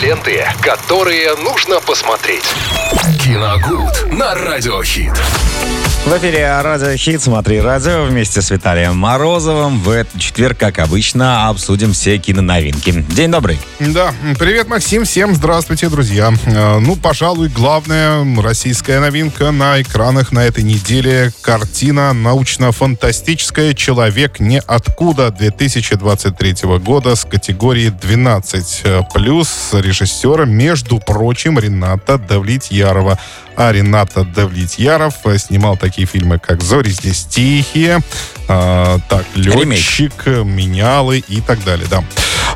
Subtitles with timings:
[0.00, 2.44] Ленты, которые нужно посмотреть.
[3.22, 5.12] Киногуд на Радиохит.
[6.04, 9.78] В эфире Радио Хит, смотри радио вместе с Виталием Морозовым.
[9.78, 13.04] В этот четверг, как обычно, обсудим все киноновинки.
[13.10, 13.60] День добрый.
[13.78, 16.32] Да, привет, Максим, всем здравствуйте, друзья.
[16.46, 25.30] Э, Ну, пожалуй, главная российская новинка на экранах на этой неделе– картина научно-фантастическая «Человек ниоткуда»
[25.30, 33.18] 2023 года с категории 12+, с режиссера, между прочим, Рената Давлетьярова.
[33.56, 38.00] А Рената Давлетьяров э, снимал такие фильмы, как «Зори здесь тихие»,
[38.48, 42.02] э, так, «Летчик», «Менялы» и так далее, да.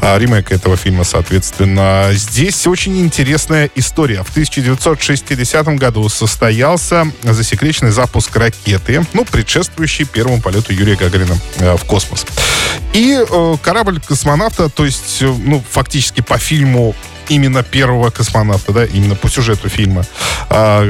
[0.00, 2.10] А, ремейк этого фильма, соответственно.
[2.12, 4.22] Здесь очень интересная история.
[4.22, 11.84] В 1960 году состоялся засекреченный запуск ракеты, ну, предшествующий первому полету Юрия Гагарина э, в
[11.84, 12.26] космос.
[12.92, 16.94] И э, корабль космонавта, то есть, э, ну, фактически по фильму
[17.28, 20.04] именно первого космонавта, да, именно по сюжету фильма.
[20.50, 20.82] А,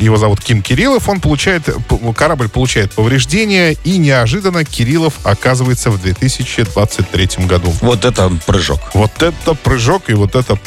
[0.00, 1.08] его зовут Ким Кириллов.
[1.08, 1.68] Он получает,
[2.16, 7.72] корабль получает повреждения, и неожиданно Кириллов оказывается в 2023 году.
[7.80, 8.80] Вот это прыжок.
[8.94, 10.58] Вот это прыжок и вот это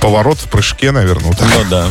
[0.00, 1.32] поворот в прыжке, наверное.
[1.32, 1.40] вот.
[1.40, 1.88] Ну да.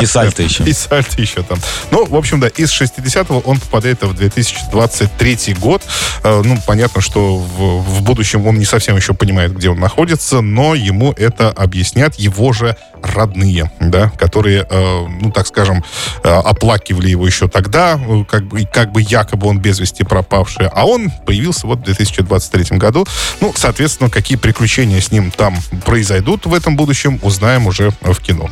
[0.00, 0.64] И сальто еще.
[0.64, 1.58] И сальто еще там.
[1.90, 5.82] Ну, в общем, да, из 60-го он попадает в 2023 год.
[6.22, 10.40] Э, Ну, понятно, что в, в будущем он не совсем еще понимает, где он находится,
[10.40, 15.84] но ему это объяснят его же родные, да, которые, э, ну, так скажем,
[16.22, 20.86] э, оплакивали его еще тогда, как бы, как бы якобы он без вести пропавший, а
[20.86, 23.06] он появился вот в 2023 году.
[23.40, 28.50] Ну, соответственно, какие приключения с ним там произойдут в этом будущем, узнаем уже в кино.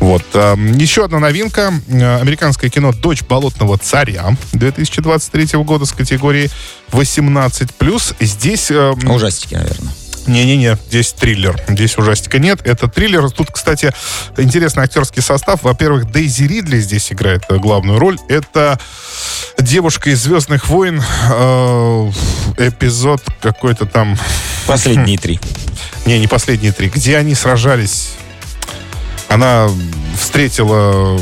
[0.00, 0.22] Вот.
[0.34, 1.72] а, Еще одна новинка.
[1.88, 6.50] Э, Американское кино «Дочь болотного царя» 2023 года с категории
[6.92, 8.14] 18+.
[8.20, 8.70] Здесь...
[8.70, 9.92] э, Ужастики, наверное.
[10.26, 11.60] не-не-не, здесь триллер.
[11.68, 12.60] Здесь ужастика нет.
[12.64, 13.28] Это триллер.
[13.30, 13.92] Тут, кстати,
[14.36, 15.62] интересный актерский состав.
[15.64, 18.18] Во-первых, Дейзи Ридли здесь играет э, главную роль.
[18.28, 18.78] Это
[19.58, 21.02] девушка из «Звездных войн».
[21.30, 22.10] э,
[22.58, 24.16] эпизод какой-то там...
[24.66, 25.40] Последние три.
[26.06, 26.88] Не, не последние три.
[26.88, 28.07] Где они сражались?
[29.28, 29.68] Она
[30.18, 31.18] встретила...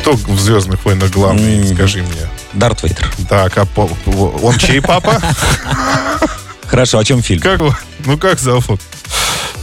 [0.00, 1.60] Кто в «Звездных войнах» главный?
[1.68, 1.74] М.
[1.74, 2.28] Скажи мне.
[2.52, 3.10] Дарт Вейдер.
[3.28, 3.88] Так, а по-
[4.42, 5.20] он чей папа?
[6.66, 7.40] Хорошо, о чем фильм?
[7.40, 7.60] Как?
[8.04, 8.80] Ну, как зовут?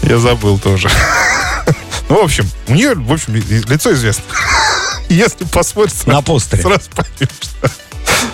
[0.04, 0.90] Я забыл тоже.
[2.10, 4.24] Ну, в общем, у нее, в общем, лицо известно.
[5.10, 6.62] Если посмотреть, На постере.
[6.64, 7.30] сразу поймешь.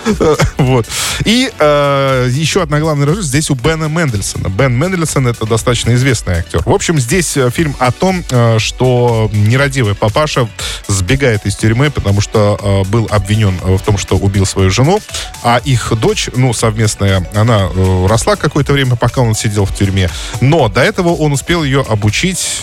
[0.58, 0.86] Вот.
[1.24, 4.48] И э, еще одна главная роль здесь у Бена Мендельсона.
[4.48, 6.62] Бен Мендельсон это достаточно известный актер.
[6.64, 10.48] В общем, здесь э, фильм о том, э, что нерадивый папаша
[10.86, 15.00] сбегает из тюрьмы, потому что был обвинен в том, что убил свою жену,
[15.42, 17.68] а их дочь, ну, совместная, она
[18.06, 20.08] росла какое-то время, пока он сидел в тюрьме.
[20.40, 22.60] Но до этого он успел ее обучить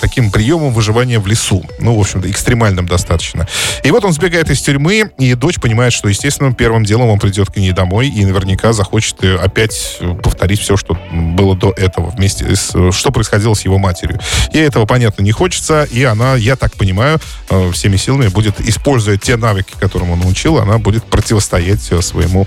[0.00, 1.64] таким приемам выживания в лесу.
[1.78, 3.46] Ну, в общем-то, экстремальным достаточно.
[3.84, 7.50] И вот он сбегает из тюрьмы, и дочь понимает, что, естественно, первым делом он придет
[7.50, 12.54] к ней домой и наверняка захочет э, опять повторить все, что было до этого вместе
[12.54, 12.72] с...
[12.74, 14.18] э, Что происходило с его матерью.
[14.52, 17.20] Ей этого, понятно, не хочется, и она, я так понимаю,
[17.50, 22.46] э, всеми силами будет, используя те навыки, которым он научил, она будет противостоять своему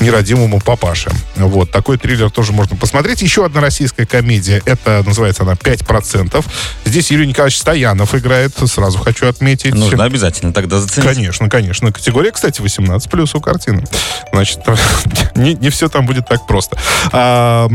[0.00, 1.10] нерадимому папаше.
[1.36, 3.22] Вот, такой триллер тоже можно посмотреть.
[3.22, 6.44] Еще одна российская комедия, это называется она «5%».
[6.84, 9.74] Здесь Юрий Николаевич Стоянов играет, сразу хочу отметить.
[9.74, 11.08] Нужно обязательно тогда заценить.
[11.08, 11.92] Конечно, конечно.
[11.92, 13.84] Категория, кстати, 18 плюс у картины.
[14.32, 14.60] Значит,
[15.34, 16.78] не, не все там будет так просто.
[17.12, 17.68] А,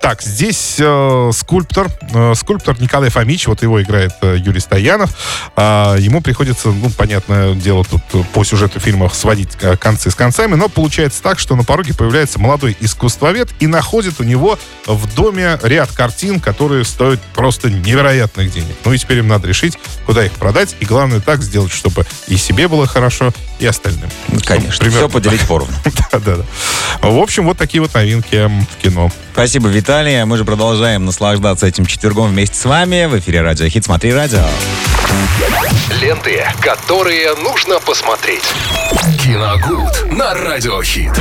[0.00, 5.10] так, здесь э, скульптор, э, скульптор Николай Фомич, вот его играет э, Юрий Стоянов.
[5.56, 8.02] А, ему приходится, ну, понятное дело, тут
[8.32, 12.38] по сюжету фильма сводить э, концы с концами, но получается так, что на пороге появляется
[12.38, 18.76] молодой искусствовед и находит у него в доме ряд картин, которые стоят просто невероятных денег.
[18.84, 22.36] Ну и теперь им надо решить, куда их продать, и главное так сделать, чтобы и
[22.36, 24.10] себе было хорошо, и остальным.
[24.44, 25.74] Конечно, Примерно все поделить поровну.
[26.12, 27.08] Да, да, да.
[27.08, 29.10] В общем, вот такие вот новинки в кино.
[29.32, 30.24] Спасибо, Виталий.
[30.24, 33.06] Мы же продолжаем наслаждаться этим четвергом вместе с вами.
[33.06, 33.84] В эфире Радио Хит.
[33.84, 34.44] Смотри радио.
[36.00, 38.44] Ленты, которые нужно посмотреть.
[39.22, 41.20] Киногуд на Радиохит.